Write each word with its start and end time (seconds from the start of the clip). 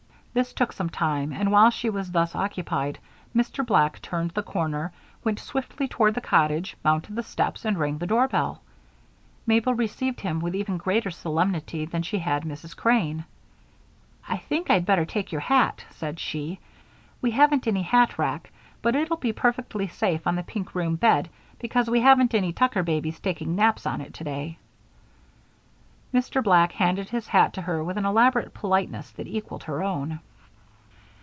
This 0.33 0.53
took 0.53 0.71
some 0.71 0.89
time 0.89 1.33
and, 1.33 1.51
while 1.51 1.71
she 1.71 1.89
was 1.89 2.11
thus 2.13 2.35
occupied, 2.35 2.99
Mr. 3.35 3.65
Black 3.65 4.01
turned 4.01 4.31
the 4.31 4.41
corner, 4.41 4.93
went 5.25 5.41
swiftly 5.41 5.89
toward 5.89 6.13
the 6.13 6.21
cottage, 6.21 6.77
mounted 6.85 7.17
the 7.17 7.23
steps, 7.23 7.65
and 7.65 7.77
rang 7.77 7.97
the 7.97 8.07
doorbell. 8.07 8.61
Mabel 9.45 9.73
received 9.75 10.21
him 10.21 10.39
with 10.39 10.55
even 10.55 10.77
greater 10.77 11.11
solemnity 11.11 11.83
than 11.83 12.01
she 12.03 12.19
had 12.19 12.43
Mrs. 12.43 12.77
Crane. 12.77 13.25
"I 14.25 14.37
think 14.37 14.71
I'd 14.71 14.85
better 14.85 15.03
take 15.03 15.33
your 15.33 15.41
hat," 15.41 15.83
said 15.89 16.17
she. 16.17 16.59
"We 17.21 17.31
haven't 17.31 17.67
any 17.67 17.81
hat 17.81 18.17
rack, 18.17 18.53
but 18.81 18.95
it'll 18.95 19.17
be 19.17 19.33
perfectly 19.33 19.87
safe 19.89 20.25
on 20.25 20.37
the 20.37 20.43
pink 20.43 20.73
room 20.73 20.95
bed 20.95 21.29
because 21.59 21.89
we 21.89 21.99
haven't 21.99 22.33
any 22.33 22.53
Tucker 22.53 22.83
babies 22.83 23.19
taking 23.19 23.53
naps 23.57 23.85
on 23.85 23.99
it 23.99 24.13
today." 24.13 24.59
Mr. 26.13 26.43
Black 26.43 26.73
handed 26.73 27.07
his 27.07 27.27
hat 27.29 27.53
to 27.53 27.61
her 27.61 27.81
with 27.81 27.97
an 27.97 28.03
elaborate 28.05 28.53
politeness 28.53 29.11
that 29.11 29.25
equaled 29.25 29.63
her 29.63 29.81
own. 29.81 30.19